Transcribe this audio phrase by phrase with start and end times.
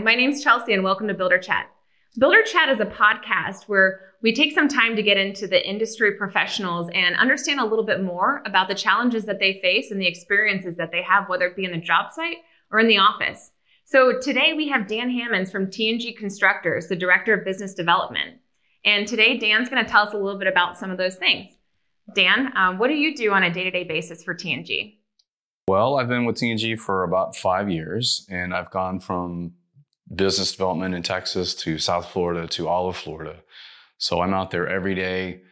[0.00, 1.70] My name's Chelsea, and welcome to Builder Chat.
[2.18, 6.12] Builder Chat is a podcast where we take some time to get into the industry
[6.12, 10.06] professionals and understand a little bit more about the challenges that they face and the
[10.06, 12.38] experiences that they have, whether it be in the job site
[12.70, 13.50] or in the office.
[13.84, 18.38] So today we have Dan Hammonds from TNG Constructors, the Director of Business Development.
[18.86, 21.52] And today Dan's going to tell us a little bit about some of those things.
[22.14, 24.96] Dan, um, what do you do on a day to day basis for TNG?
[25.68, 29.52] Well, I've been with TNG for about five years, and I've gone from
[30.14, 33.42] business development in Texas to South Florida to all of Florida.
[33.98, 35.42] So I'm out there every day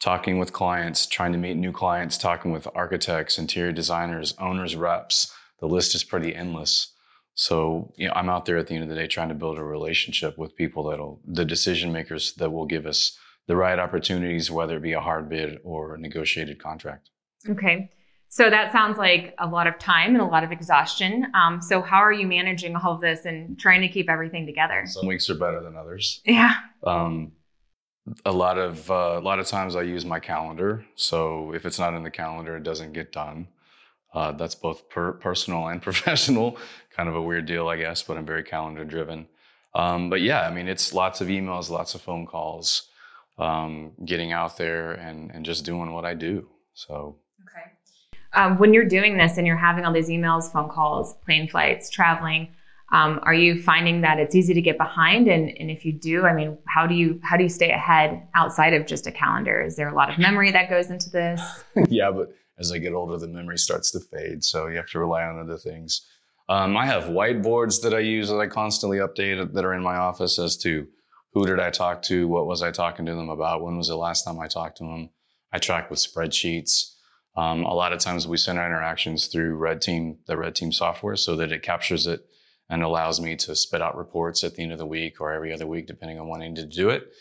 [0.00, 5.32] talking with clients, trying to meet new clients, talking with architects, interior designers, owners, reps.
[5.60, 6.94] The list is pretty endless.
[7.34, 9.58] So you know, I'm out there at the end of the day trying to build
[9.58, 13.16] a relationship with people that'll the decision makers that will give us
[13.46, 17.10] the right opportunities, whether it be a hard bid or a negotiated contract.
[17.48, 17.90] Okay.
[18.30, 21.26] So that sounds like a lot of time and a lot of exhaustion.
[21.34, 24.84] Um, so how are you managing all of this and trying to keep everything together?
[24.86, 26.20] Some weeks are better than others.
[26.26, 26.54] Yeah.
[26.84, 27.32] Um,
[28.24, 30.84] a lot of uh, a lot of times I use my calendar.
[30.94, 33.48] So if it's not in the calendar, it doesn't get done.
[34.14, 36.58] Uh, that's both per- personal and professional.
[36.94, 39.26] kind of a weird deal, I guess, but I'm very calendar driven.
[39.74, 42.88] Um, but yeah, I mean, it's lots of emails, lots of phone calls,
[43.38, 46.48] um, getting out there and and just doing what I do.
[46.74, 47.72] So okay.
[48.34, 51.88] Um, when you're doing this and you're having all these emails, phone calls, plane flights,
[51.90, 52.48] traveling,
[52.90, 55.28] um, are you finding that it's easy to get behind?
[55.28, 58.26] And, and if you do, I mean, how do you how do you stay ahead
[58.34, 59.60] outside of just a calendar?
[59.60, 61.40] Is there a lot of memory that goes into this?
[61.88, 64.98] yeah, but as I get older, the memory starts to fade, so you have to
[64.98, 66.06] rely on other things.
[66.48, 69.96] Um, I have whiteboards that I use that I constantly update that are in my
[69.96, 70.86] office as to
[71.34, 73.96] who did I talk to, what was I talking to them about, when was the
[73.96, 75.10] last time I talked to them.
[75.52, 76.94] I track with spreadsheets.
[77.38, 80.72] Um, a lot of times we send our interactions through Red Team, the Red Team
[80.72, 82.26] software, so that it captures it
[82.68, 85.52] and allows me to spit out reports at the end of the week or every
[85.52, 87.12] other week, depending on wanting to do it.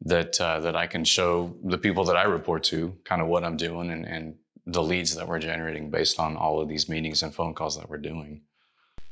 [0.00, 3.44] That uh, that I can show the people that I report to kind of what
[3.44, 7.22] I'm doing and, and the leads that we're generating based on all of these meetings
[7.22, 8.40] and phone calls that we're doing.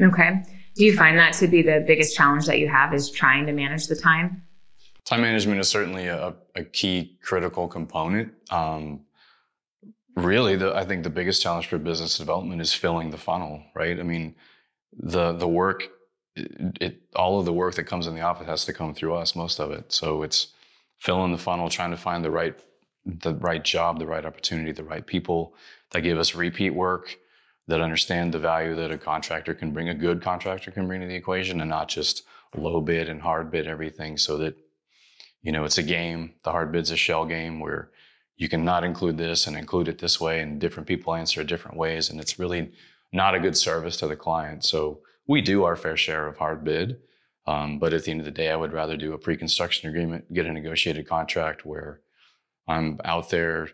[0.00, 0.42] Okay.
[0.74, 3.52] Do you find that to be the biggest challenge that you have is trying to
[3.52, 4.42] manage the time?
[5.04, 8.32] Time management is certainly a, a key critical component.
[8.50, 9.00] Um,
[10.16, 13.98] really the i think the biggest challenge for business development is filling the funnel right?
[13.98, 14.34] I mean
[14.92, 15.88] the the work
[16.36, 19.14] it, it, all of the work that comes in the office has to come through
[19.14, 19.92] us most of it.
[19.92, 20.48] So it's
[20.98, 22.58] filling the funnel trying to find the right
[23.04, 25.54] the right job the right opportunity the right people
[25.90, 27.16] that give us repeat work
[27.66, 31.06] that understand the value that a contractor can bring a good contractor can bring to
[31.06, 32.24] the equation and not just
[32.56, 34.56] low bid and hard bid everything so that
[35.42, 36.34] you know it's a game.
[36.42, 37.90] The hard bid's a shell game where
[38.40, 41.76] you can not include this and include it this way, and different people answer different
[41.76, 42.72] ways, and it's really
[43.12, 44.64] not a good service to the client.
[44.64, 47.00] So we do our fair share of hard bid,
[47.46, 50.32] um, but at the end of the day, I would rather do a pre-construction agreement,
[50.32, 52.00] get a negotiated contract where
[52.66, 53.68] I'm out there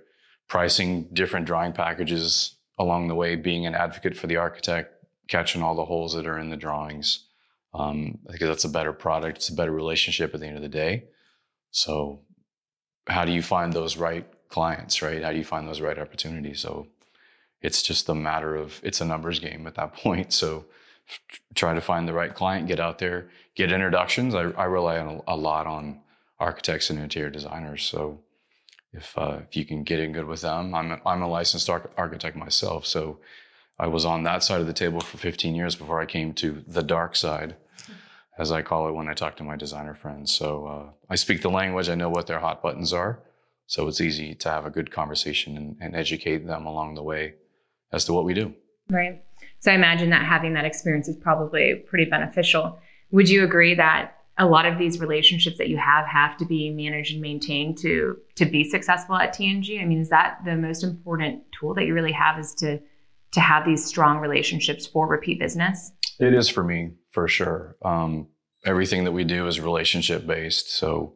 [0.48, 5.76] pricing different drawing packages along the way, being an advocate for the architect, catching all
[5.76, 7.28] the holes that are in the drawings.
[7.72, 10.68] Um, because that's a better product, it's a better relationship at the end of the
[10.68, 11.04] day.
[11.70, 12.22] So,
[13.06, 15.22] how do you find those right clients, right?
[15.22, 16.60] How do you find those right opportunities?
[16.60, 16.88] So
[17.62, 20.32] it's just a matter of it's a numbers game at that point.
[20.32, 20.66] So
[21.54, 24.34] try to find the right client, get out there, get introductions.
[24.34, 26.00] I, I rely on a, a, lot on
[26.40, 27.84] architects and interior designers.
[27.84, 28.20] So
[28.92, 31.68] if uh, if you can get in good with them, I'm a, I'm a licensed
[31.70, 32.86] architect myself.
[32.86, 33.20] So
[33.78, 36.64] I was on that side of the table for 15 years before I came to
[36.66, 37.56] the dark side,
[38.38, 40.34] as I call it when I talk to my designer friends.
[40.34, 41.88] So uh, I speak the language.
[41.88, 43.20] I know what their hot buttons are.
[43.66, 47.34] So it's easy to have a good conversation and, and educate them along the way
[47.92, 48.54] as to what we do.
[48.90, 49.22] Right.
[49.60, 52.78] So I imagine that having that experience is probably pretty beneficial.
[53.10, 56.70] Would you agree that a lot of these relationships that you have have to be
[56.70, 59.80] managed and maintained to to be successful at TNG?
[59.80, 62.80] I mean, is that the most important tool that you really have is to
[63.32, 65.92] to have these strong relationships for repeat business?
[66.18, 67.76] It is for me, for sure.
[67.82, 68.28] Um,
[68.64, 70.70] everything that we do is relationship based.
[70.70, 71.14] So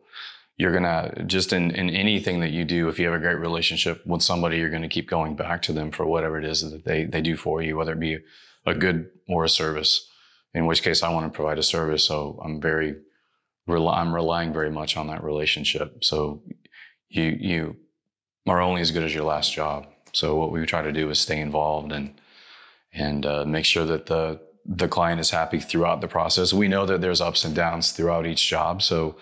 [0.60, 4.04] you're gonna just in, in anything that you do if you have a great relationship
[4.06, 7.04] with somebody you're gonna keep going back to them for whatever it is that they,
[7.04, 8.18] they do for you whether it be
[8.66, 10.08] a good or a service
[10.54, 12.04] in which case i want to provide a service.
[12.04, 12.96] So i'm very
[13.68, 16.02] i'm relying very much on that relationship.
[16.04, 16.42] So
[17.08, 17.76] you you
[18.46, 19.86] are only as good as your last job.
[20.12, 22.20] So what we try to do is stay involved and
[22.92, 26.52] and uh, make sure that the the client is happy throughout the process.
[26.52, 28.82] We know that there's ups and downs throughout each job.
[28.82, 29.16] So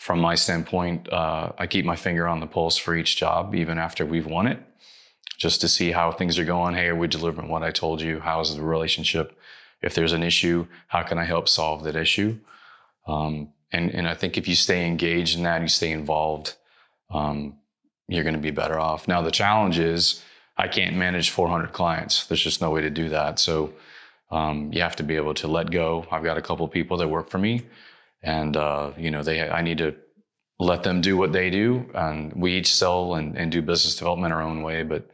[0.00, 3.78] from my standpoint, uh, I keep my finger on the pulse for each job, even
[3.78, 4.58] after we've won it,
[5.38, 6.74] just to see how things are going.
[6.74, 8.20] Hey, are we delivering what I told you?
[8.20, 9.36] How's the relationship?
[9.82, 12.38] if there's an issue, how can I help solve that issue?
[13.06, 16.54] Um, and and I think if you stay engaged in that, you stay involved,
[17.10, 17.58] um,
[18.08, 19.08] you're going to be better off.
[19.08, 20.22] Now the challenge is
[20.56, 22.26] I can't manage 400 clients.
[22.26, 23.38] There's just no way to do that.
[23.38, 23.72] So
[24.30, 26.06] um, you have to be able to let go.
[26.10, 27.62] I've got a couple people that work for me,
[28.22, 29.94] and uh, you know they I need to
[30.58, 34.32] let them do what they do, and we each sell and, and do business development
[34.32, 34.82] our own way.
[34.82, 35.10] But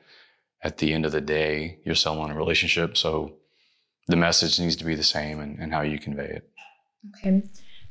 [0.63, 3.37] at the end of the day, you're selling a relationship, so
[4.09, 6.51] the message needs to be the same and, and how you convey it.
[7.19, 7.43] Okay.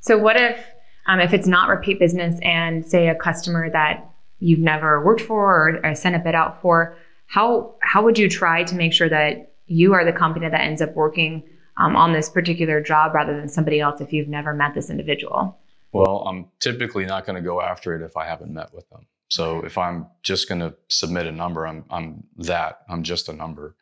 [0.01, 0.59] So what if
[1.07, 4.09] um, if it's not repeat business and say a customer that
[4.39, 6.97] you've never worked for or, or sent a bid out for,
[7.27, 10.81] how how would you try to make sure that you are the company that ends
[10.81, 11.43] up working
[11.77, 15.57] um, on this particular job rather than somebody else if you've never met this individual?
[15.91, 19.07] Well, I'm typically not going to go after it if I haven't met with them.
[19.29, 22.81] So if I'm just going to submit a number, I'm I'm that.
[22.89, 23.75] I'm just a number.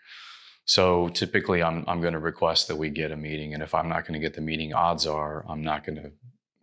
[0.66, 3.90] So typically, I'm I'm going to request that we get a meeting, and if I'm
[3.90, 6.12] not going to get the meeting, odds are I'm not going to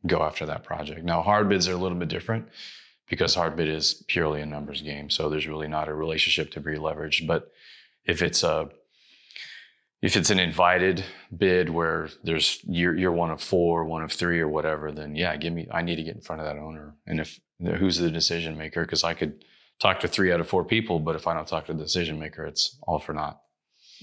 [0.06, 1.05] go after that project.
[1.05, 2.49] Now, hard bids are a little bit different
[3.09, 6.61] because hard bid is purely a numbers game, so there's really not a relationship to
[6.61, 7.27] be leveraged.
[7.27, 7.50] But
[8.06, 8.71] if it's a
[10.02, 11.05] if it's an invited
[11.37, 15.37] bid where there's you're, you're one of four, one of three, or whatever, then yeah,
[15.37, 15.69] give me.
[15.70, 17.38] I need to get in front of that owner, and if
[17.79, 19.44] who's the decision maker, because I could
[19.81, 22.19] talk to three out of four people, but if I don't talk to the decision
[22.19, 23.41] maker, it's all for naught.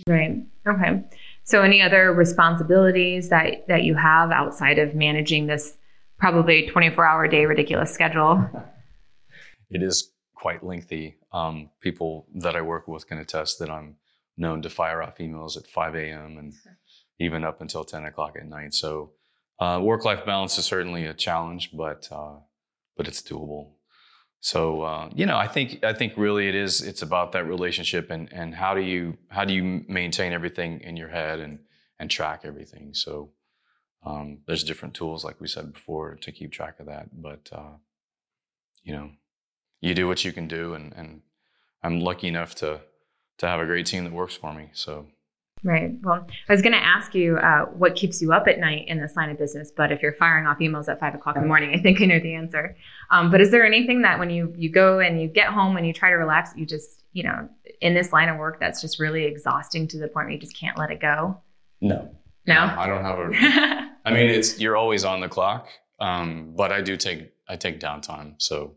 [0.08, 0.44] Right.
[0.68, 1.04] Okay.
[1.44, 5.78] So, any other responsibilities that that you have outside of managing this
[6.20, 8.48] probably 24 hour day ridiculous schedule?
[9.70, 11.18] It is quite lengthy.
[11.34, 13.98] Um, people that I work with can attest that I'm
[14.38, 16.38] known to fire off emails at 5 a.m.
[16.38, 16.54] and
[17.20, 18.74] even up until 10 o'clock at night.
[18.74, 19.12] So,
[19.60, 22.36] uh, work life balance is certainly a challenge, but uh,
[22.96, 23.72] but it's doable.
[24.40, 26.82] So uh, you know, I think I think really it is.
[26.82, 30.96] It's about that relationship and and how do you how do you maintain everything in
[30.96, 31.60] your head and
[32.00, 32.94] and track everything.
[32.94, 33.32] So
[34.06, 37.10] um, there's different tools, like we said before, to keep track of that.
[37.12, 37.78] But uh,
[38.84, 39.10] you know,
[39.82, 41.22] you do what you can do, and and
[41.82, 42.82] I'm lucky enough to
[43.38, 44.70] to have a great team that works for me.
[44.74, 45.06] So
[45.64, 45.92] Right.
[46.04, 49.02] Well, I was going to ask you uh, what keeps you up at night in
[49.02, 51.48] this line of business, but if you're firing off emails at five o'clock in the
[51.48, 52.78] morning, I think I know the answer.
[53.10, 55.88] Um, but is there anything that when you you go and you get home and
[55.88, 57.50] you try to relax, you just you know
[57.82, 60.56] in this line of work that's just really exhausting to the point where you just
[60.56, 61.42] can't let it go?
[61.82, 62.10] No.
[62.46, 62.66] No.
[62.68, 63.90] no I don't have a.
[64.06, 65.68] I mean, it's you're always on the clock,
[66.00, 68.36] um, but I do take I take downtime.
[68.38, 68.76] So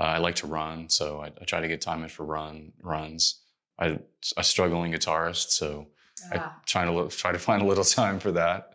[0.00, 2.72] uh, I like to run, so I, I, try to get time in for run
[2.82, 3.42] runs.
[3.78, 3.98] I
[4.36, 5.86] a struggling guitarist, so
[6.32, 6.56] I ah.
[6.66, 8.74] try to try to find a little time for that.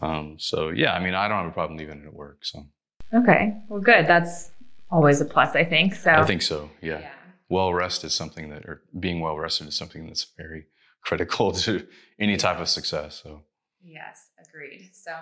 [0.00, 2.38] Um, so yeah, I mean, I don't have a problem leaving it at work.
[2.42, 2.66] So
[3.12, 4.06] okay, well, good.
[4.06, 4.50] That's
[4.90, 5.94] always a plus, I think.
[5.94, 6.70] So I think so.
[6.80, 7.00] Yeah.
[7.00, 7.10] yeah.
[7.48, 10.66] Well rest is something that, or being well rested is something that's very
[11.02, 11.86] critical to
[12.18, 13.20] any type of success.
[13.22, 13.42] So
[13.82, 14.90] yes, agreed.
[14.92, 15.12] So.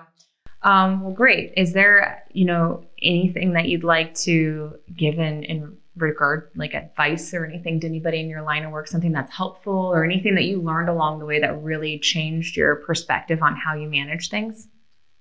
[0.63, 1.53] Um, well, great.
[1.57, 7.33] Is there, you know, anything that you'd like to give in, in regard like advice
[7.33, 10.45] or anything to anybody in your line of work, something that's helpful or anything that
[10.45, 14.69] you learned along the way that really changed your perspective on how you manage things?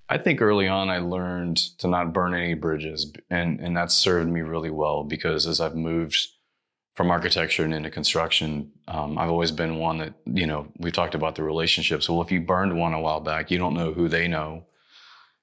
[0.08, 4.30] I think early on I learned to not burn any bridges and and that served
[4.30, 6.28] me really well because as I've moved
[6.94, 11.14] from architecture and into construction, um, I've always been one that, you know, we talked
[11.14, 12.08] about the relationships.
[12.08, 14.64] Well, if you burned one a while back, you don't know who they know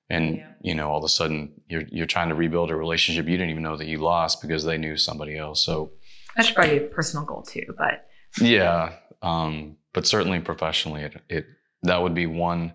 [0.09, 0.51] and yeah.
[0.61, 3.49] you know all of a sudden you're you're trying to rebuild a relationship you didn't
[3.49, 5.63] even know that you lost because they knew somebody else.
[5.63, 5.91] So
[6.35, 8.07] that's probably a personal goal too but
[8.41, 11.45] yeah um, but certainly professionally it, it
[11.83, 12.73] that would be one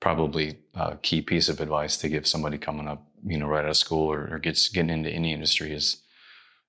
[0.00, 3.70] probably uh, key piece of advice to give somebody coming up you know right out
[3.70, 6.02] of school or, or gets getting into any industry is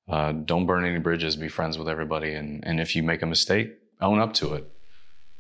[0.10, 3.28] uh, don't burn any bridges be friends with everybody and and if you make a
[3.28, 4.72] mistake own up to it.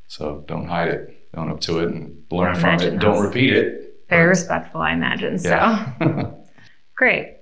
[0.07, 2.99] So don't hide it own up to it and learn from it.
[2.99, 5.37] don't repeat it very respectful, I imagine.
[5.41, 5.93] Yeah.
[5.99, 6.45] So
[6.95, 7.37] great.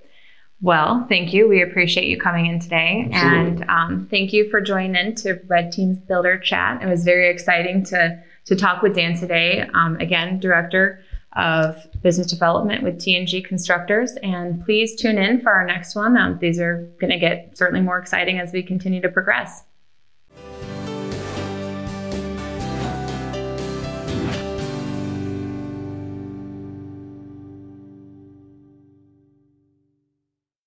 [0.60, 1.48] Well, thank you.
[1.48, 3.08] We appreciate you coming in today.
[3.12, 3.62] Absolutely.
[3.62, 6.82] And um, thank you for joining in to Red Team's Builder Chat.
[6.82, 9.68] It was very exciting to, to talk with Dan today.
[9.74, 11.00] Um, again, Director
[11.36, 14.12] of Business Development with TNG Constructors.
[14.22, 16.16] And please tune in for our next one.
[16.16, 19.62] Um, these are going to get certainly more exciting as we continue to progress.